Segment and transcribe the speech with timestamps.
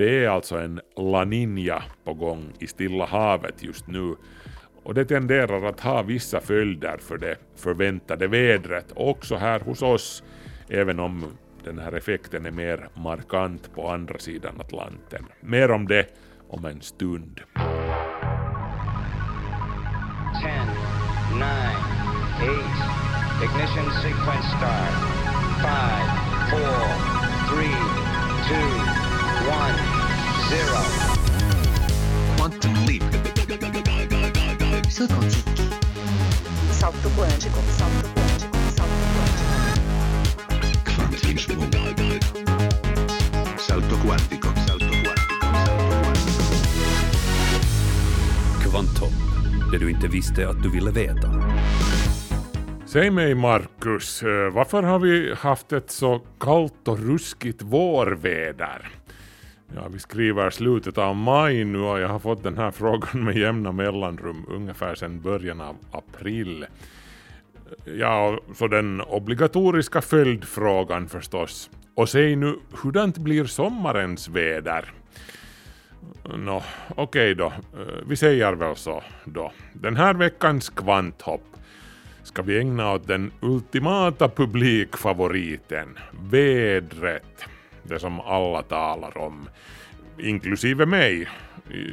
[0.00, 4.16] Det är alltså en La Nina på gång i Stilla havet just nu
[4.82, 10.22] och det tenderar att ha vissa följder för det förväntade vädret också här hos oss,
[10.68, 11.24] även om
[11.64, 15.26] den här effekten är mer markant på andra sidan Atlanten.
[15.40, 16.06] Mer om det
[16.48, 17.40] om en stund.
[17.54, 17.64] 10,
[21.34, 21.44] 9,
[22.42, 22.60] 8,
[23.44, 24.96] ignition sequence start.
[25.62, 26.08] 5,
[26.50, 26.68] 4,
[27.48, 27.66] 3,
[28.48, 28.90] 2,
[29.50, 29.89] 1,
[30.50, 30.56] 0.
[32.36, 33.02] Quantum leap.
[36.70, 39.50] Salto quântico, salto quântico, salto quântico.
[43.58, 45.40] Salto quantico, salto quantico.
[48.62, 49.12] Kvanthopp,
[49.72, 51.28] det du inte visste att du ville veta.
[52.86, 58.99] Säg mig Marcus, eh, varför har vi haft ett så kallt och ruskigt vårväder?
[59.74, 63.36] Ja, vi skriver slutet av maj nu och jag har fått den här frågan med
[63.36, 66.66] jämna mellanrum ungefär sedan början av april.
[67.84, 71.70] Ja, så den obligatoriska följdfrågan förstås.
[71.94, 74.92] Och säg nu, hurdant blir sommarens väder?
[76.36, 77.46] Nå, okej okay då.
[77.46, 79.52] Eh, vi säger väl så då.
[79.72, 81.44] Den här veckans kvanthopp
[82.22, 85.98] ska vi ägna åt den ultimata publikfavoriten,
[86.30, 87.44] vädret
[87.82, 89.48] det som alla talar om,
[90.18, 91.28] inklusive mig.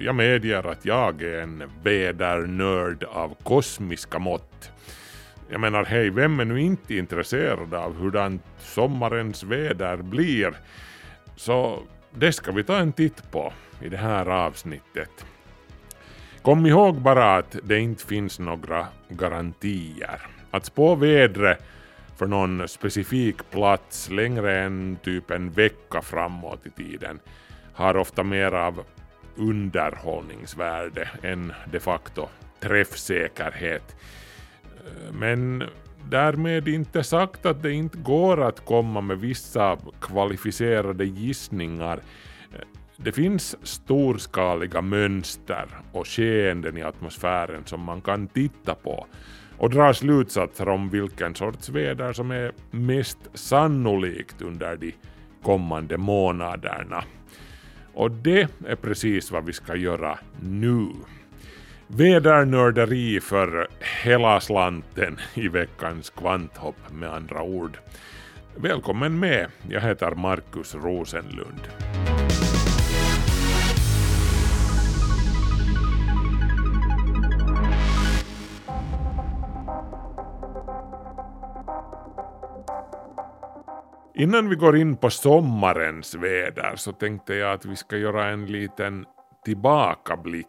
[0.04, 4.72] Jag medger att jag är en vädernörd av kosmiska mått.
[5.50, 10.54] Jag menar, hej, vem är nu inte intresserad av hurdant sommarens väder blir?
[11.36, 15.26] Så det ska vi ta en titt på i det här avsnittet.
[16.42, 20.22] Kom ihåg bara att det inte finns några garantier.
[20.52, 21.64] Att spå vädret
[22.18, 27.20] för någon specifik plats längre än typ en vecka framåt i tiden
[27.74, 28.84] har ofta mer av
[29.36, 32.28] underhållningsvärde än de facto
[32.60, 33.96] träffsäkerhet.
[35.12, 35.64] Men
[36.10, 42.00] därmed inte sagt att det inte går att komma med vissa kvalificerade gissningar.
[42.98, 49.08] Det finns storskaliga mönster och skeenden i atmosfären som man kan titta på
[49.58, 54.94] och dra slutsatser om vilken sorts väder som är mest sannolikt under de
[55.44, 57.04] kommande månaderna.
[57.94, 60.88] Och det är precis vad vi ska göra nu.
[61.88, 63.68] Vädernörderi för
[64.04, 67.78] hela slanten i veckans kvanthopp med andra ord.
[68.56, 71.62] Välkommen med, jag heter Markus Rosenlund.
[84.20, 88.46] Innan vi går in på sommarens väder så tänkte jag att vi ska göra en
[88.46, 89.06] liten
[89.46, 90.48] tillbakablick.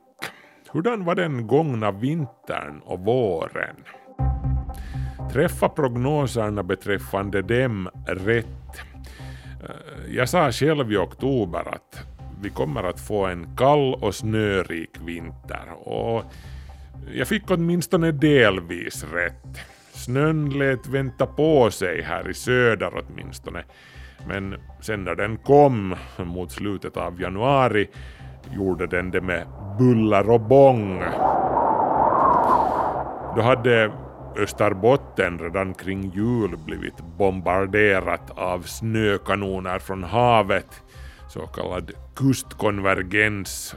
[0.72, 3.76] Hurdan var den gångna vintern och våren?
[5.32, 8.46] Träffa prognoserna beträffande dem rätt.
[9.68, 12.06] Eh, jag sa själv i oktober att
[12.42, 16.24] vi kommer att få en kall och snörik vinter och
[17.12, 19.78] jag fick åtminstone delvis rätt.
[20.04, 23.64] Snön lät vänta på sig här i söder åtminstone.
[24.28, 27.88] Men sen när den kom mot slutet av januari
[28.50, 29.47] gjorde den det med
[29.78, 30.98] buller och bång.
[33.36, 33.92] Då hade
[34.36, 40.82] Österbotten redan kring jul blivit bombarderat av snökanoner från havet,
[41.28, 43.76] så kallad kustkonvergens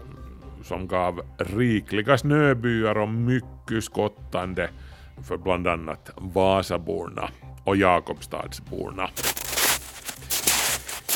[0.63, 4.69] som gav rikliga snöbyar och mycket skottande
[5.23, 7.29] för bland annat Vasaborna
[7.63, 9.09] och Jakobstadsborna.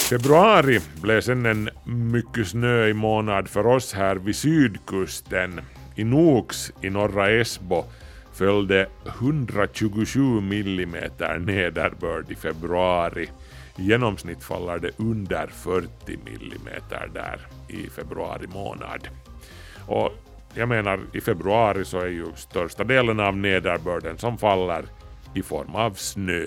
[0.09, 5.61] Februari blev sen en mycket snöig månad för oss här vid sydkusten.
[5.95, 7.83] I Noks i norra Esbo
[8.33, 13.29] föll det 127 millimeter nederbörd i februari.
[13.77, 15.87] I genomsnitt faller det under 40
[16.25, 19.07] millimeter där i februari månad.
[19.87, 20.11] Och
[20.57, 24.85] jag menar, i februari så är ju största delen av nederbörden som faller
[25.33, 26.43] i form av snö.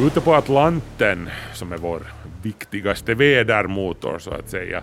[0.00, 2.02] Ute på Atlanten, som är vår
[2.42, 4.82] viktigaste vädermotor så att säga,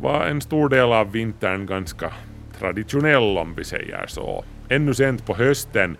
[0.00, 2.12] var en stor del av vintern ganska
[2.58, 4.44] traditionell om vi säger så.
[4.68, 5.96] Ännu sent på hösten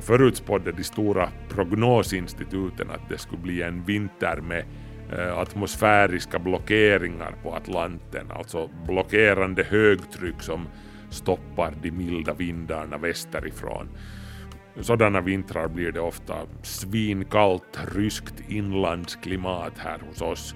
[0.00, 4.64] förutspådde de stora prognosinstituten att det skulle bli en vinter med
[5.12, 10.68] Eh, atmosfäriska blockeringar på Atlanten, alltså blockerande högtryck som
[11.10, 13.88] stoppar de milda vindarna västerifrån.
[14.80, 20.54] sådana vintrar blir det ofta svinkallt ryskt inlandsklimat här hos oss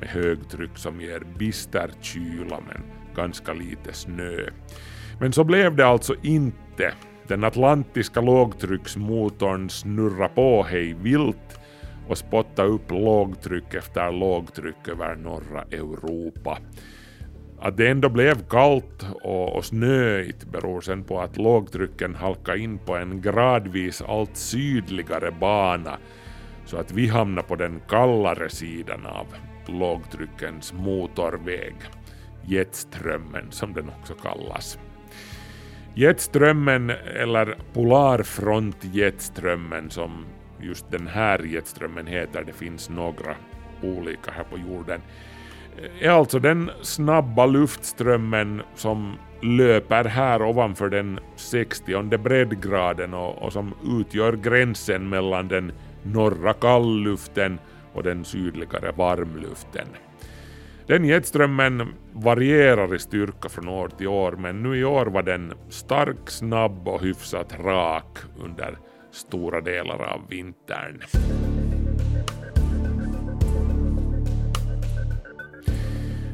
[0.00, 2.82] med högtryck som ger bister kyla men
[3.14, 4.46] ganska lite snö.
[5.20, 6.94] Men så blev det alltså inte.
[7.28, 11.61] Den atlantiska lågtrycksmotorn snurrar på hej vilt
[12.12, 16.58] och spotta upp lågtryck efter lågtryck över norra Europa.
[17.60, 22.78] Att det ändå blev kallt och, och snöigt beror sen på att lågtrycken halkade in
[22.78, 25.98] på en gradvis allt sydligare bana
[26.64, 29.26] så att vi hamnade på den kallare sidan av
[29.66, 31.74] lågtryckens motorväg,
[32.44, 34.78] jetströmmen som den också kallas.
[35.94, 40.24] Jetströmmen, eller polarfrontjetströmmen som
[40.62, 43.34] just den här jetströmmen heter, det finns några
[43.82, 45.00] olika här på jorden,
[45.76, 53.52] eh, är alltså den snabba luftströmmen som löper här ovanför den 60 breddgraden och, och
[53.52, 55.72] som utgör gränsen mellan den
[56.02, 57.58] norra kallluften
[57.92, 59.86] och den sydligare varmluften.
[60.86, 65.52] Den jetströmmen varierar i styrka från år till år men nu i år var den
[65.68, 68.78] stark, snabb och hyfsat rak under
[69.12, 71.02] stora delar av vintern.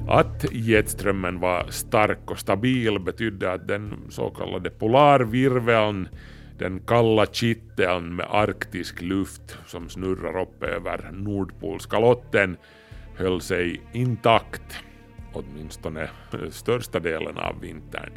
[0.08, 6.08] Att jetströmmen var stark och stabil betydde att den så kallade polarvirveln,
[6.58, 12.56] den kalla kitteln med arktisk luft som snurrar upp över Nordpolskalotten,
[13.16, 14.84] höll sig intakt,
[15.32, 16.10] åtminstone
[16.50, 18.10] största delen av vintern.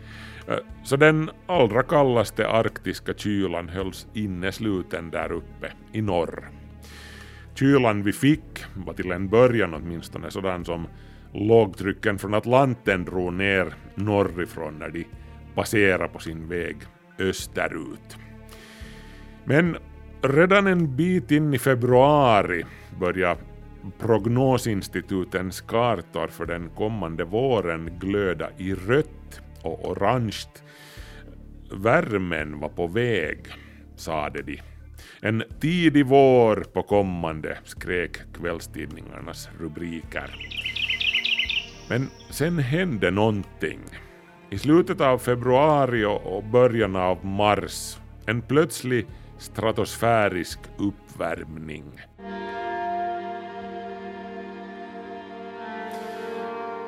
[0.84, 6.50] Så den allra kallaste arktiska kylan hölls innesluten där uppe i norr.
[7.56, 10.88] Kylan vi fick var till en början åtminstone sådan som
[11.34, 15.06] lågtrycken från Atlanten drog ner norrifrån när de
[15.56, 16.78] passerade på sin väg
[17.20, 18.18] österut.
[19.46, 19.78] Men
[20.22, 22.66] redan en bit in i februari
[23.00, 23.42] började
[24.00, 30.48] prognosinstitutens kartor för den kommande våren glöda i rött och orange.
[31.72, 33.48] Värmen var på väg,
[33.96, 34.62] sade de.
[35.22, 40.36] En tidig vår på kommande, skrek kvällstidningarnas rubriker.
[41.90, 43.80] Men sen hände någonting.
[44.50, 49.06] I slutet av februari och början av mars en plötslig
[49.38, 51.84] stratosfärisk uppvärmning.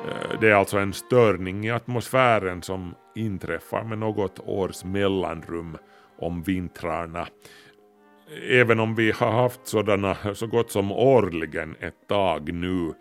[0.04, 5.76] Eh, det är alltså en störning i atmosfären som inträffar med något års mellanrum
[6.18, 7.26] om vintrarna.
[8.50, 12.92] Även om vi har haft sådana så gott som årligen ett tag nu.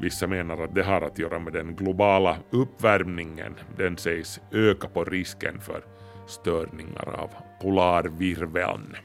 [0.00, 3.54] Vissa menar att det har att göra med den globala uppvärmningen.
[3.76, 5.82] Den sägs öka på risken för
[6.26, 7.30] störningar av
[7.62, 8.96] polarvirveln.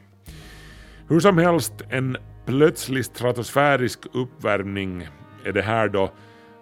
[1.10, 5.08] Hur som helst, en plötslig stratosfärisk uppvärmning
[5.46, 6.12] är det här då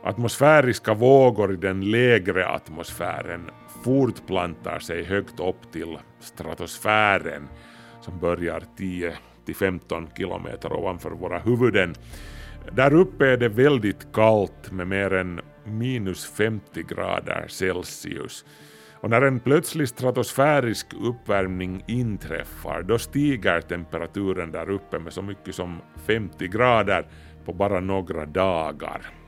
[0.04, 3.50] atmosfäriska vågor i den lägre atmosfären
[3.84, 7.48] fortplantar sig högt upp till stratosfären
[8.02, 9.14] som börjar 10
[9.60, 11.96] 15 kilometer ovanför våra huvuden
[12.72, 18.46] där uppe är det väldigt kallt med mer än minus 50 grader Celsius.
[18.94, 25.56] Och när en plötslig stratosfärisk uppvärmning inträffar då stiger temperaturen där uppe med så mycket
[25.56, 27.06] som 50 grader
[27.46, 29.21] på bara några dagar.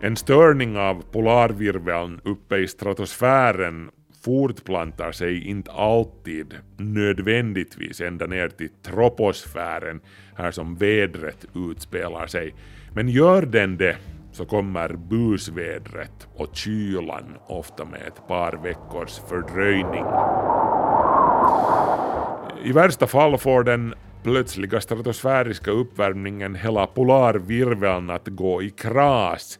[0.00, 3.90] En störning av polarvirveln uppe i stratosfären
[4.24, 10.00] fortplantar sig inte alltid nödvändigtvis ända ner till troposfären,
[10.34, 12.54] här som vädret utspelar sig.
[12.94, 13.96] Men gör den det
[14.32, 20.04] så kommer busvädret och kylan ofta med ett par veckors fördröjning.
[22.64, 29.58] I värsta fall får den plötsliga stratosfäriska uppvärmningen hela polarvirveln att gå i kras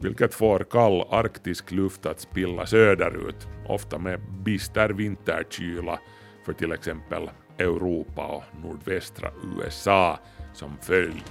[0.00, 5.98] vilket får kall arktisk luft att spilla söderut, ofta med bister vinterkyla
[6.44, 10.18] för till exempel Europa och nordvästra USA
[10.52, 11.30] som följd.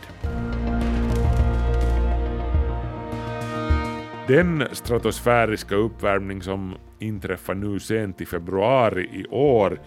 [4.28, 9.82] Den stratosfäriska uppvärmning som inträffar nu sent i februari i år,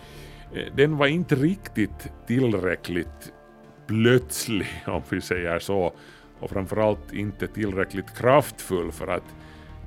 [0.54, 3.32] eh, den var inte riktigt tillräckligt
[3.86, 5.92] plötslig, om vi säger så,
[6.40, 9.34] och framförallt inte tillräckligt kraftfull för att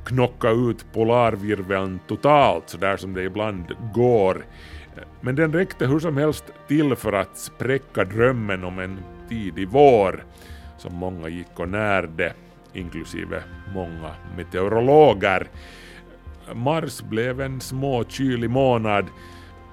[0.06, 4.46] knocka ut polarvirveln totalt så där som det ibland går.
[5.22, 10.24] Men den räckte hur som helst till för att spräcka drömmen om en tidig vår
[10.78, 12.34] som många gick och närde,
[12.74, 15.48] inklusive många meteorologer.
[16.54, 19.06] Mars blev en småkylig månad,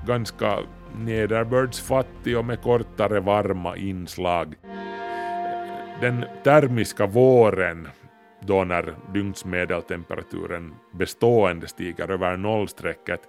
[0.07, 0.59] ganska
[0.99, 4.55] nederbördsfattig och med kortare varma inslag.
[6.01, 7.89] Den termiska våren,
[8.41, 13.21] då när dygnsmedeltemperaturen bestående stiger över nollstrecket,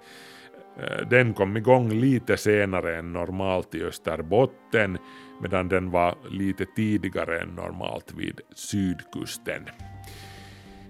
[0.80, 4.98] eh, den kom igång lite senare än normalt i Österbotten,
[5.42, 9.62] medan den var lite tidigare än normalt vid sydkusten.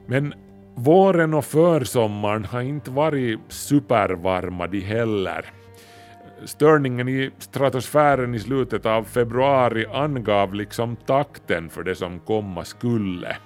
[0.06, 0.34] Men
[0.74, 5.44] våren och försommaren har inte varit supervarma de heller.
[6.44, 13.36] Störningen i stratosfären i slutet av februari angav liksom takten för det som komma skulle.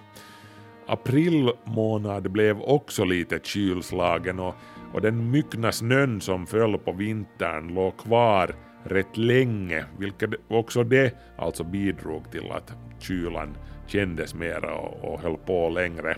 [0.86, 4.54] April månad blev också lite kylslagen och,
[4.92, 11.14] och den myckna snön som föll på vintern låg kvar rätt länge, vilket också det
[11.38, 13.56] alltså bidrog till att kylan
[13.86, 16.16] kändes mera och, och höll på längre.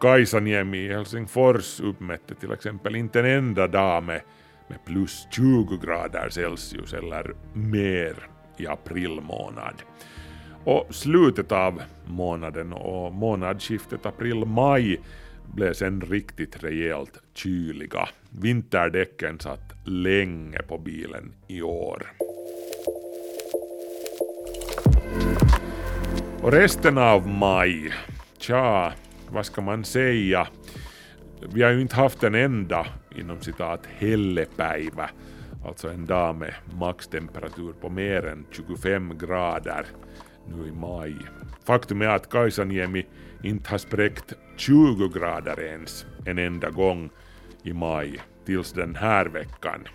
[0.00, 4.20] Kaisaniemi i Helsingfors uppmätte till exempel inte en enda dag med,
[4.72, 8.14] med plus 20 grader Celsius eller mer
[8.56, 9.74] i april månad.
[10.64, 15.00] Och slutet av månaden och månadsskiftet april-maj
[15.54, 18.08] blev sen riktigt rejält kyliga.
[18.30, 22.12] Vinterdäcken satt länge på bilen i år.
[26.42, 27.92] Och resten av maj,
[28.38, 28.92] tja,
[29.30, 30.48] vad ska man säga?
[31.54, 32.86] Vi har ju inte haft en enda
[33.16, 35.10] inom citat hellepäivä,
[35.64, 39.86] alltså en dag med maxtemperatur på mer än 25 grader
[40.48, 41.16] nu i maj.
[41.64, 43.06] Faktum är att Kaisaniemi
[43.42, 47.10] inte har spräckt 20 grader ens en enda gång
[47.62, 49.88] i maj tills den här veckan.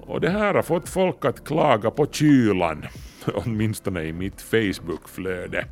[0.00, 2.84] Och det här har fått folk att klaga på kylan,
[3.34, 5.66] åtminstone i mitt Facebookflöde.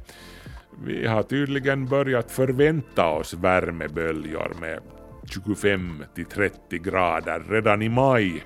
[0.85, 4.81] Vi har tydligen börjat förvänta oss värmeböljor med
[5.27, 8.45] 25 till 30 grader redan i maj.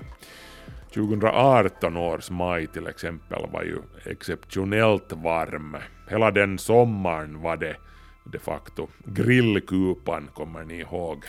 [0.93, 5.77] 2018 års maj till exempel var ju exceptionellt varm.
[6.09, 7.75] Hela den sommaren var det
[8.23, 11.23] de facto grillkupan, kommer ni ihåg.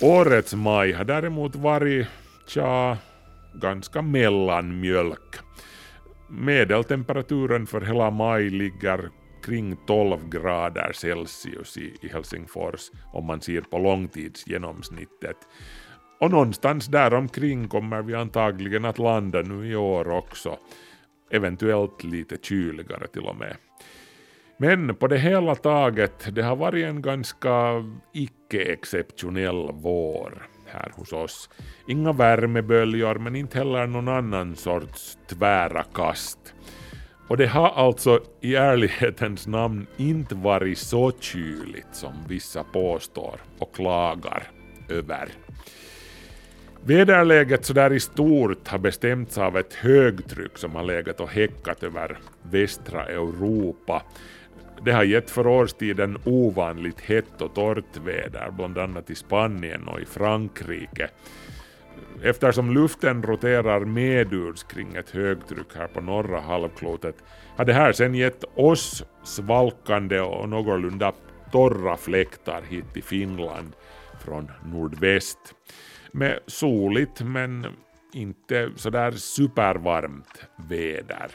[0.00, 2.06] Årets maj har däremot varit,
[2.46, 2.98] tja,
[3.52, 5.36] ganska mellanmjölk.
[6.28, 9.10] Medeltemperaturen för hela maj ligger
[9.42, 15.36] kring 12 grader Celsius i, i Helsingfors om man ser på långtidsgenomsnittet.
[16.20, 20.58] Och någonstans däromkring kommer vi antagligen att landa nu i år också.
[21.30, 23.56] Eventuellt lite kyligare till och med.
[24.56, 31.50] Men på det hela taget, det har varit en ganska icke-exceptionell vår här hos oss.
[31.86, 36.54] Inga värmeböljor men inte heller någon annan sorts tvära kast.
[37.32, 43.74] Och det har alltså i ärlighetens namn inte varit så kyligt som vissa påstår och
[43.74, 44.42] klagar
[44.88, 45.28] över.
[46.84, 52.18] Väderläget sådär i stort har bestämts av ett högtryck som har legat och häckat över
[52.42, 54.02] västra Europa.
[54.84, 60.00] Det har gett för årstiden ovanligt hett och torrt väder, bland annat i Spanien och
[60.00, 61.10] i Frankrike.
[62.22, 67.16] Eftersom luften roterar medurs kring ett högtryck här på norra halvklotet
[67.56, 71.12] har det här sen gett oss svalkande och någorlunda
[71.52, 73.72] torra fläktar hit till Finland
[74.24, 75.38] från nordväst
[76.12, 77.66] med soligt men
[78.12, 81.30] inte sådär supervarmt väder.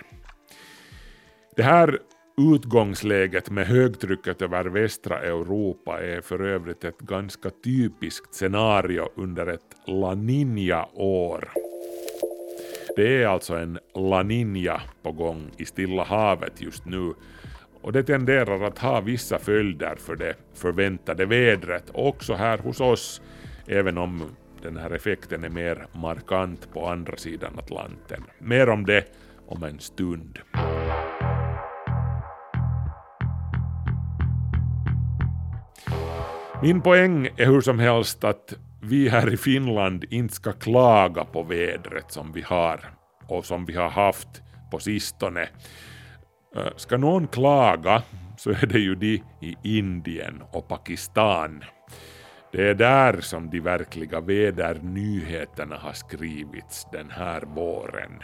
[1.56, 2.00] Det här
[2.42, 9.76] utgångsläget med högtrycket över västra Europa är för övrigt ett ganska typiskt scenario under ett
[9.86, 11.50] La Niña-år.
[12.96, 17.14] Det är alltså en La Niña på gång i Stilla havet just nu
[17.82, 23.22] och det tenderar att ha vissa följder för det förväntade vädret också här hos oss,
[23.68, 24.24] även om
[24.62, 28.24] den här effekten är mer markant på andra sidan Atlanten.
[28.40, 29.06] Mer om det
[29.48, 30.40] om en stund.
[36.62, 41.44] Min poäng är hur som helst att vi här i Finland inte ska klaga på
[41.44, 42.80] vädret som vi har
[43.28, 44.28] och som vi har haft
[44.72, 45.50] på sistone.
[46.56, 48.04] Eh, ska någon klaga
[48.38, 51.64] så är det ju de i Indien och Pakistan.
[52.52, 58.20] Det är där som de verkliga vädernyheterna har skrivits den här våren.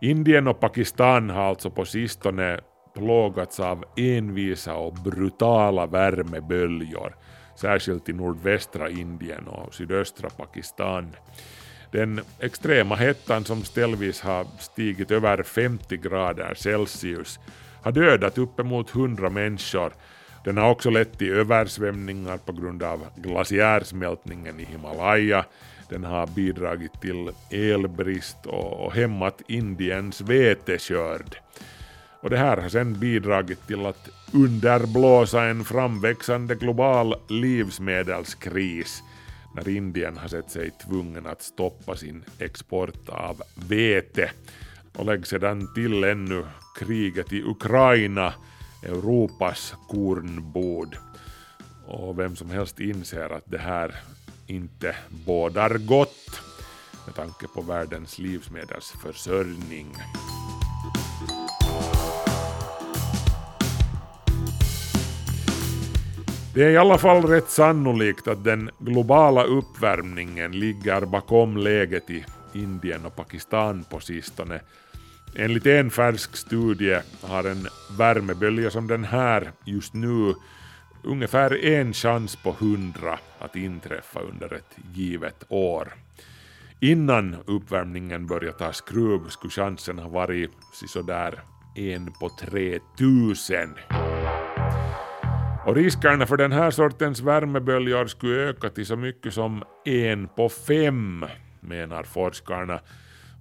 [0.00, 2.60] Indien och Pakistan har alltså på sistone
[2.94, 7.16] plågats av envisa och brutala värmeböljor,
[7.56, 11.16] särskilt i nordvästra Indien och sydöstra Pakistan.
[11.90, 17.38] Den extrema hettan som ställvis har stigit över 50 grader Celsius
[17.82, 19.92] har dödat uppemot 100 människor
[20.44, 25.44] den har också lett till översvämningar på grund av glaciärsmältningen i Himalaya.
[25.88, 31.36] Den har bidragit till elbrist och hämmat Indiens veteskörd.
[32.20, 39.02] Och det här har sedan bidragit till att underblåsa en framväxande global livsmedelskris
[39.54, 44.30] när Indien har sett sig tvungen att stoppa sin export av vete.
[44.96, 46.44] Och lägg sedan till ännu
[46.78, 48.34] kriget i Ukraina,
[48.82, 50.96] Europas kornbod.
[51.86, 53.94] Och vem som helst inser att det här
[54.46, 54.96] inte
[55.26, 56.40] bådar gott
[57.06, 59.96] med tanke på världens livsmedelsförsörjning.
[66.58, 72.24] Det är i alla fall rätt sannolikt att den globala uppvärmningen ligger bakom läget i
[72.52, 74.60] Indien och Pakistan på sistone.
[75.36, 77.66] Enligt en färsk studie har en
[77.98, 80.34] värmebölja som den här just nu
[81.04, 85.94] ungefär en chans på hundra att inträffa under ett givet år.
[86.80, 90.52] Innan uppvärmningen började ta skruv skulle chansen ha varit
[90.88, 91.40] sådär
[91.74, 93.74] en på 3000.
[95.68, 100.48] Och riskerna för den här sortens värmeböljor skulle öka till så mycket som en på
[100.48, 101.24] fem,
[101.60, 102.80] menar forskarna,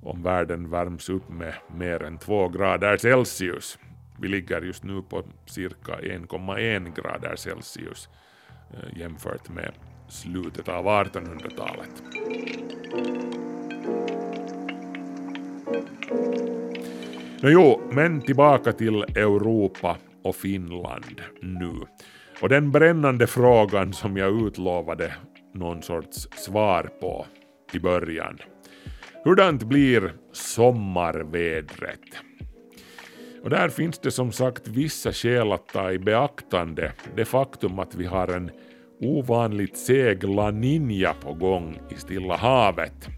[0.01, 3.79] om världen värms upp med mer än två grader Celsius.
[4.19, 8.09] Vi ligger just nu på cirka 1,1 grader Celsius
[8.73, 9.71] eh, jämfört med
[10.07, 12.03] slutet av 1800-talet.
[17.41, 21.73] Nå jo, men tillbaka till Europa och Finland nu.
[22.41, 25.15] Och den brännande frågan som jag utlovade
[25.53, 27.25] någon sorts svar på
[27.73, 28.37] i början.
[29.23, 31.99] Hurdant blir sommarvädret?
[33.43, 37.95] Och där finns det som sagt vissa skäl att ta i beaktande det faktum att
[37.95, 38.51] vi har en
[38.99, 43.09] ovanligt seg La ninja på gång i Stilla havet.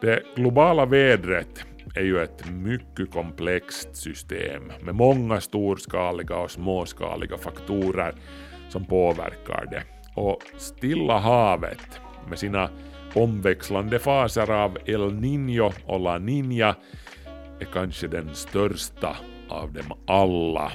[0.00, 1.64] Det globala vädret
[1.98, 8.14] är ju ett mycket komplext system med många storskaliga och småskaliga faktorer
[8.68, 9.82] som påverkar det.
[10.14, 12.70] Och Stilla havet med sina
[13.14, 16.74] omväxlande faser av El Niño och La Niña
[17.60, 19.16] är kanske den största
[19.48, 20.72] av dem alla.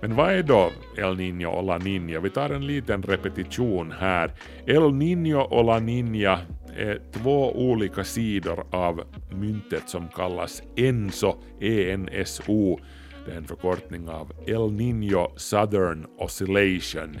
[0.00, 2.20] Men vad är då El Niño och La Niña?
[2.20, 4.30] Vi tar en liten repetition här.
[4.66, 6.38] El Niño och La Niña
[6.76, 12.78] är två olika sidor av myntet som kallas ENSO, ENSO.
[13.26, 17.16] Det är en förkortning av El Niño Southern Oscillation.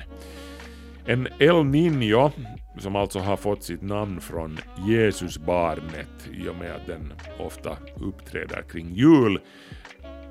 [1.06, 2.30] En El Niño,
[2.78, 8.62] som alltså har fått sitt namn från Jesusbarnet i och med att den ofta uppträder
[8.62, 9.40] kring jul,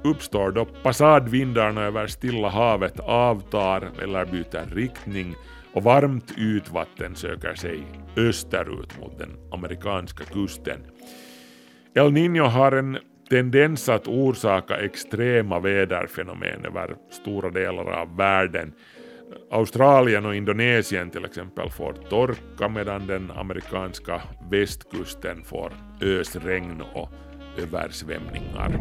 [0.03, 5.35] uppstår då passadvindarna över Stilla havet avtar eller byter riktning
[5.75, 7.83] och varmt ytvatten söker sig
[8.17, 10.79] österut mot den amerikanska kusten.
[11.93, 12.97] El Niño har en
[13.29, 18.73] tendens att orsaka extrema väderfenomen över stora delar av världen.
[19.51, 27.09] Australien och Indonesien till exempel får torka medan den amerikanska västkusten får ösregn och
[27.57, 28.79] översvämningar.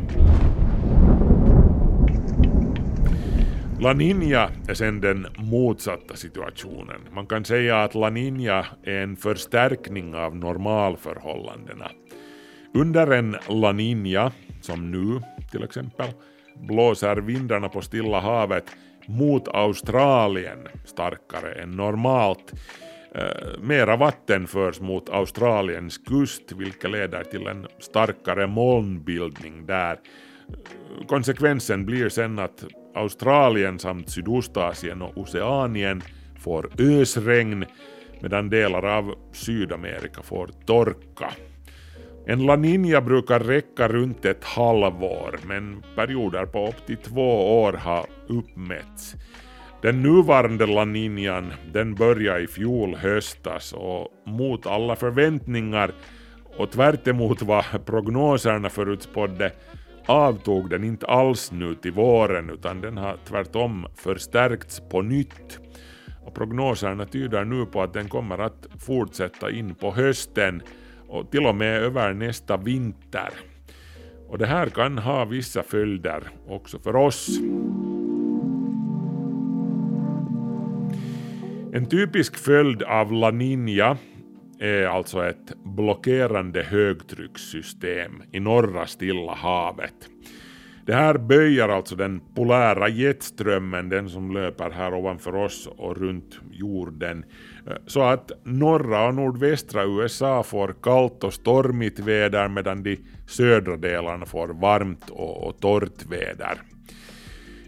[3.80, 7.00] La Niña är sen den motsatta situationen.
[7.12, 11.90] Man kan säga att La Niña är en förstärkning av normalförhållandena.
[12.74, 16.06] Under en La Niña, som nu till exempel,
[16.54, 18.64] blåser vindarna på Stilla havet
[19.06, 22.52] mot Australien starkare än normalt.
[23.14, 29.92] Eh, mera vatten förs mot Australiens kust vilket leder till en starkare molnbildning där.
[29.92, 36.02] Eh, konsekvensen blir sen att Australien samt Sydostasien och Oceanien
[36.38, 37.64] får ösregn
[38.20, 41.30] medan delar av Sydamerika får torka.
[42.26, 47.72] En La Niña brukar räcka runt ett halvår men perioder på upp till två år
[47.72, 49.14] har uppmätts.
[49.82, 55.92] Den nuvarande La Niñan den började i fjol höstas och mot alla förväntningar
[56.56, 59.52] och tvärtemot vad prognoserna förutspådde
[60.06, 65.58] avtog den inte alls nu till våren utan den har tvärtom förstärkts på nytt.
[66.24, 70.62] Och prognoserna tyder nu på att den kommer att fortsätta in på hösten
[71.08, 73.30] och till och med över nästa vinter.
[74.28, 77.28] Och det här kan ha vissa följder också för oss.
[81.72, 83.96] En typisk följd av La Niña
[84.58, 90.08] är alltså ett blockerande högtryckssystem i norra Stilla havet.
[90.86, 96.40] Det här böjer alltså den polära jetströmmen, den som löper här ovanför oss och runt
[96.50, 97.24] jorden,
[97.66, 103.76] eh, så att norra och nordvästra USA får kallt och stormigt väder medan de södra
[103.76, 106.62] delarna får varmt och, och torrt väder.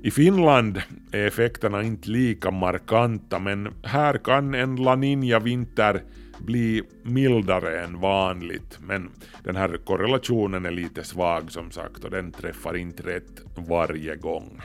[0.03, 6.03] I Finland är effekterna inte lika markanta men här kan en La Nina-vinter
[6.39, 8.79] bli mildare än vanligt.
[8.81, 9.11] Men
[9.45, 14.61] den här korrelationen är lite svag som sagt och den träffar inte rätt varje gång.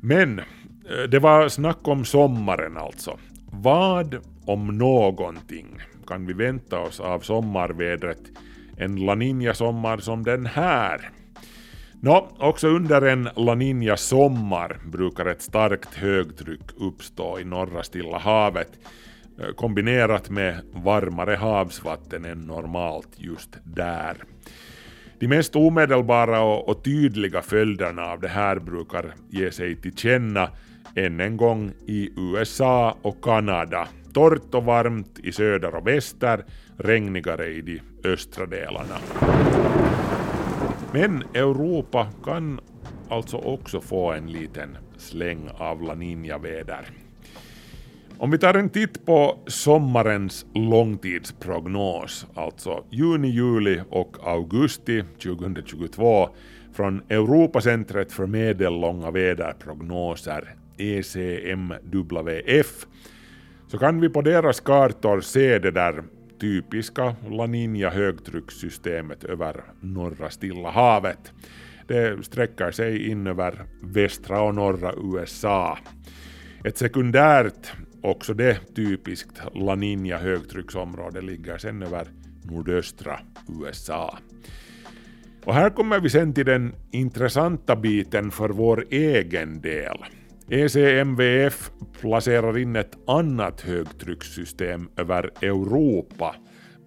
[0.00, 3.18] Men eh, det var snack om sommaren alltså.
[3.50, 8.22] Vad, om någonting, kan vi vänta oss av sommarvädret
[8.76, 11.10] en La Niña-sommar som den här?
[12.00, 18.18] Nå, också under en La Niña sommar brukar ett starkt högtryck uppstå i norra Stilla
[18.18, 18.78] havet
[19.40, 24.16] Eh, kombinerat med varmare havsvatten än normalt just där.
[25.18, 30.50] De mest omedelbara och, tydliga följderna av det här brukar ge sig till känna
[30.94, 33.88] än en gång i USA och Kanada.
[34.12, 36.44] Torrt och varmt i söder och väster,
[36.78, 38.98] regnigare i de östra delarna.
[40.92, 42.60] Men Europa kan
[43.08, 47.07] alltså också få en liten släng av La Niña-väder.
[48.20, 56.28] Om vi tar en titt på sommarens långtidsprognos, alltså juni, juli och augusti 2022
[56.72, 62.86] från Europacentret för medellånga väderprognoser, ECMWF,
[63.68, 66.02] så kan vi på deras kartor se det där
[66.40, 71.32] typiska La Nina högtryckssystemet över norra Stilla havet.
[71.88, 75.78] Det sträcker sig in över västra och norra USA.
[76.64, 77.72] Ett sekundärt,
[78.02, 82.08] också det typiskt La Nina högtrycksområde ligger sen över
[82.42, 84.18] nordöstra USA.
[85.44, 90.04] Och här kommer vi sen till den intressanta biten för vår egen del.
[90.50, 96.34] ECMWF placerar in ett annat högtryckssystem över Europa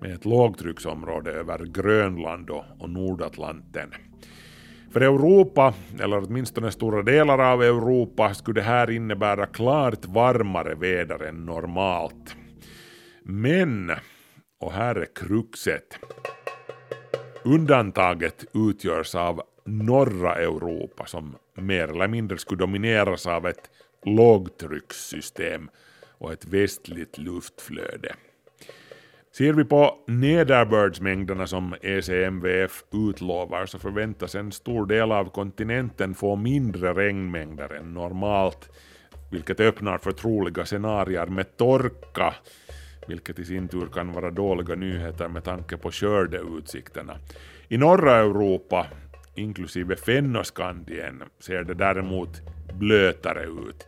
[0.01, 3.89] med ett lågtrycksområde över Grönland och Nordatlanten.
[4.93, 11.23] För Europa, eller åtminstone stora delar av Europa, skulle det här innebära klart varmare väder
[11.23, 12.35] än normalt.
[13.23, 13.91] Men,
[14.59, 15.99] och här är kruxet,
[17.43, 23.69] undantaget utgörs av norra Europa som mer eller mindre skulle domineras av ett
[24.05, 25.69] lågtryckssystem
[26.17, 28.15] och ett västligt luftflöde.
[29.33, 36.35] Ser vi på nederbördsmängderna som ECMWF utlovar så förväntas en stor del av kontinenten få
[36.35, 38.69] mindre regnmängder än normalt,
[39.31, 42.33] vilket öppnar för troliga scenarier med torka,
[43.07, 47.17] vilket i sin tur kan vara dåliga nyheter med tanke på skördeutsikterna.
[47.67, 48.87] I norra Europa
[49.35, 52.41] inklusive Fennoskandien ser det däremot
[52.73, 53.87] blötare ut.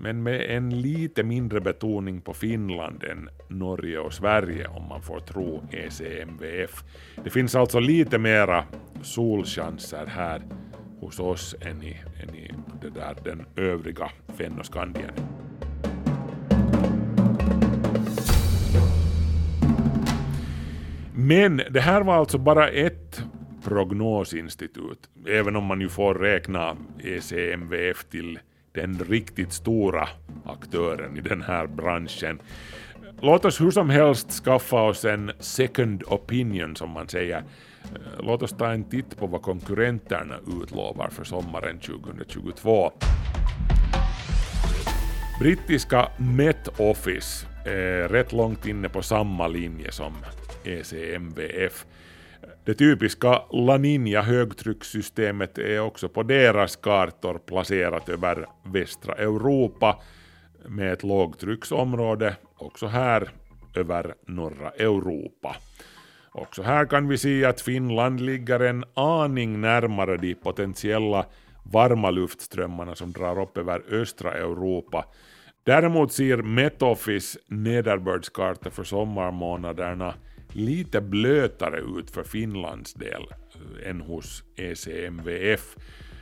[0.00, 5.20] Men med en lite mindre betoning på Finland än Norge och Sverige om man får
[5.20, 6.84] tro ECMVF.
[7.24, 8.64] Det finns alltså lite mera
[9.02, 10.42] solchanser här
[11.00, 12.50] hos oss än i, än i
[12.82, 15.12] det där, den övriga Fennoskandien.
[21.14, 23.22] Men det här var alltså bara ett
[23.64, 28.38] prognosinstitut, även om man ju får räkna ECMVF till
[28.72, 30.08] den riktigt stora
[30.44, 32.40] aktören i den här branschen.
[33.20, 37.36] Låt oss hur som helst skaffa oss en second opinion som man säger.
[37.36, 42.92] Eh, låt oss ta en titt på vad konkurrenterna utlovar för sommaren 2022.
[45.40, 50.14] Brittiska Met Office är rätt långt inne på samma linje som
[50.64, 51.86] ECMWF.
[52.68, 60.00] Det typiska La Nina-högtryckssystemet är också på deras kartor placerat över västra Europa
[60.66, 63.28] med ett lågtrycksområde också här
[63.74, 65.56] över norra Europa.
[66.32, 71.26] Också här kan vi se att Finland ligger en aning närmare de potentiella
[71.72, 75.04] varma luftströmmarna som drar upp över östra Europa.
[75.62, 80.14] Däremot ser MetOffice nederbördskarta för sommarmånaderna
[80.58, 83.22] lite blötare ut för Finlands del
[83.84, 85.76] än hos ECMWF.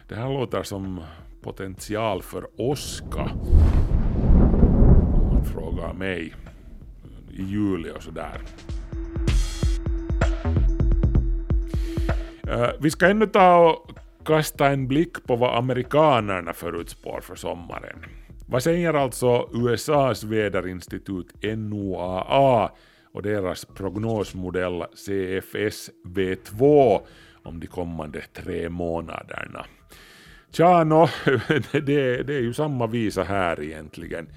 [0.08, 1.00] Det här låter som
[1.42, 3.30] potential för åska.
[5.14, 6.34] Om man frågar mig.
[7.30, 8.40] I juli och sådär.
[12.48, 18.04] Eh, vi ska ännu ta och kasta en blick på vad amerikanerna förutspår för sommaren.
[18.46, 22.70] Vad säger alltså USAs väderinstitut NOAA
[23.16, 27.00] och deras prognosmodell CFS V2
[27.42, 29.66] om de kommande tre månaderna.
[30.50, 31.08] Tja, no,
[31.72, 34.28] det, det är ju samma visa här egentligen.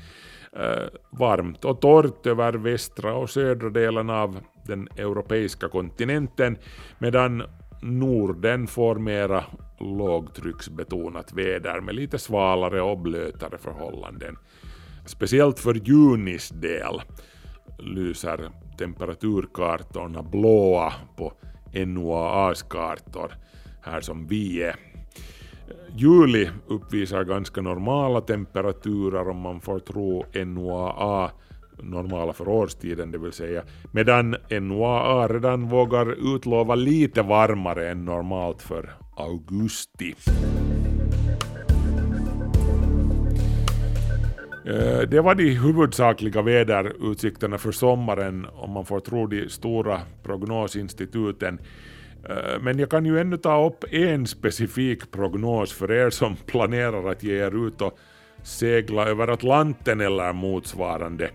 [0.57, 6.57] Uh, varmt och torrt över västra och södra delen av den europeiska kontinenten,
[6.99, 7.43] medan
[7.81, 9.43] Norden får mera
[9.79, 14.37] lågtrycksbetonat väder med lite svalare och blötare förhållanden.
[15.05, 17.01] Speciellt för junis del
[17.79, 21.33] lyser temperaturkartorna blåa på
[21.73, 23.31] NOAAs kartor
[23.81, 24.75] här som vi är.
[25.95, 31.31] Juli uppvisar ganska normala temperaturer om man får tro NOAA
[31.83, 38.61] normala för årstiden det vill säga, medan NOAA redan vågar utlova lite varmare än normalt
[38.61, 40.15] för augusti.
[44.69, 51.59] Eh, det var de huvudsakliga väderutsikterna för sommaren om man får tro de stora prognosinstituten.
[52.29, 57.11] Eh, men jag kan ju ännu ta upp en specifik prognos för er som planerar
[57.11, 57.97] att ge er ut och
[58.43, 61.29] segla över Atlanten eller motsvarande.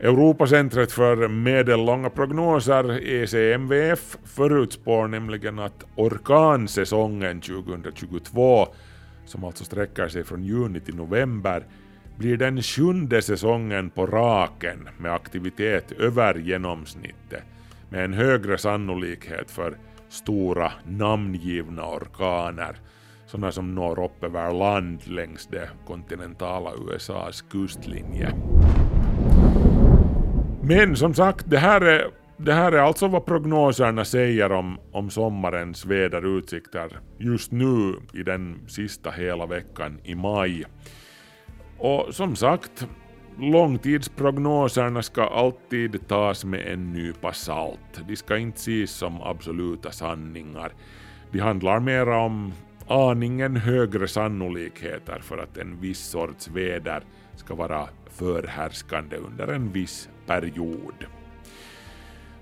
[0.00, 8.66] Europacentret för medellånga prognoser, ECMVF, förutspår nämligen att orkansäsongen 2022,
[9.24, 11.64] som alltså sträcker sig från juni till november,
[12.18, 17.42] blir den sjunde säsongen på raken med aktivitet över genomsnittet,
[17.88, 19.74] med en högre sannolikhet för
[20.08, 22.76] stora namngivna orkaner,
[23.26, 28.32] sådana som når upp över land längs det kontinentala USAs kustlinje.
[30.62, 35.10] Men som sagt, det här är, det här är alltså vad prognoserna säger om, om
[35.10, 40.64] sommarens väderutsikter just nu i den sista hela veckan i maj.
[41.80, 42.86] Och som sagt,
[43.38, 48.00] långtidsprognoserna ska alltid tas med en nypa salt.
[48.08, 50.72] De ska inte ses som absoluta sanningar.
[51.32, 52.52] De handlar mera om
[52.86, 57.02] aningen högre sannolikheter för att en viss sorts väder
[57.36, 61.06] ska vara förhärskande under en viss period.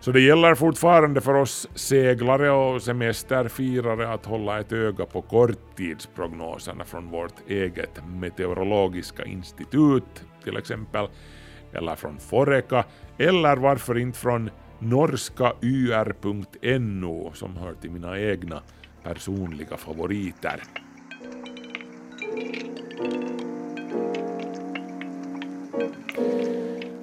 [0.01, 6.85] Så det gäller fortfarande för oss seglare och semesterfirare att hålla ett öga på korttidsprognoserna
[6.85, 11.09] från vårt eget meteorologiska institut till exempel,
[11.73, 12.85] eller från Foreka,
[13.19, 18.63] eller varför inte från norska yr.no som hör till mina egna
[19.03, 20.63] personliga favoriter.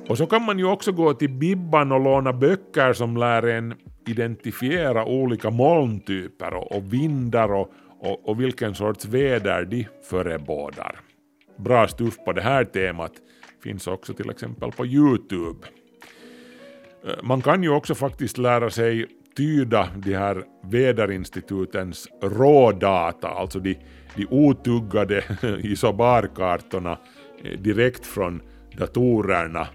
[0.07, 3.73] Och så kan man ju också gå till Bibban och låna böcker som lär en
[4.07, 10.99] identifiera olika molntyper och, och vindar och, och, och, vilken sorts väder de förebådar.
[11.57, 13.11] Bra stuff på det här temat
[13.63, 15.67] finns också till exempel på Youtube.
[17.07, 19.05] Eh, man kan ju också faktiskt lära sig
[19.37, 23.77] tyda de här väderinstitutens rådata, alltså de,
[24.15, 25.23] de otuggade
[25.63, 26.97] isobarkartorna
[27.43, 28.41] eh, direkt från
[28.77, 29.67] datorerna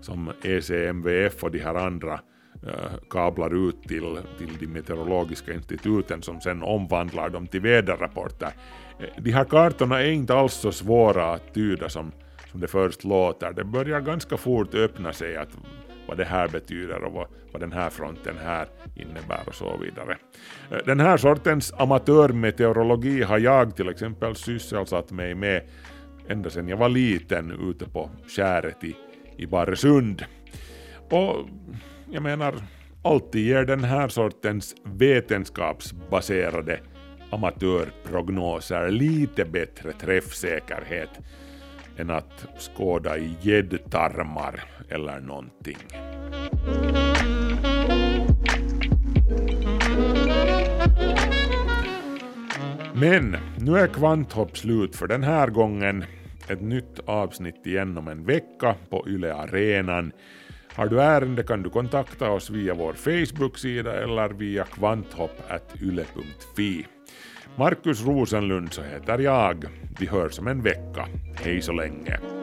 [0.00, 2.20] som ECMVF och de här andra
[2.66, 8.52] eh, kablar ut till, till de meteorologiska instituten som sen omvandlar dem till väderrapporter.
[8.98, 12.12] Eh, de här kartorna är inte alls så svåra att tyda som,
[12.50, 13.52] som det först låter.
[13.52, 15.48] Det börjar ganska fort öppna sig att
[16.06, 20.16] vad det här betyder och vad, vad den här fronten här innebär och så vidare.
[20.70, 25.62] Eh, den här sortens amatörmeteorologi har jag till exempel sysselsatt mig med
[26.28, 28.96] ända sedan jag var liten ute på skäret i
[29.40, 30.24] i Baresund.
[31.10, 31.48] Och
[32.10, 32.54] jag menar,
[33.02, 36.80] alltid ger den här sortens vetenskapsbaserade
[37.30, 41.10] amatörprognoser lite bättre träffsäkerhet
[41.96, 45.78] än att skåda i gäddtarmar eller någonting.
[52.94, 56.04] Men nu är Kvanthopp slut för den här gången
[56.48, 60.12] ett nytt avsnitt igen om en vecka på Yle Arenan.
[60.74, 66.86] Har du ärende kan du kontakta oss via vår Facebook-sida eller via kvanthopp.yle.fi.
[67.56, 69.64] Markus Rosenlund så heter jag.
[70.00, 71.08] Vi hörs om en vecka.
[71.44, 72.39] Hej så länge.